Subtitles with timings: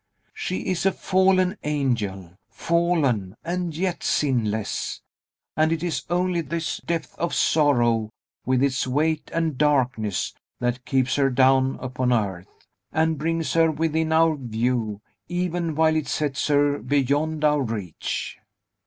[0.33, 4.99] She is a fallen angel, fallen, and yet sinless;
[5.55, 8.09] and it is only this depth of sorrow,
[8.43, 12.49] with its weight and darkness, that keeps her down upon earth,
[12.91, 18.39] and brings her within our view even while it sets her beyond our reach."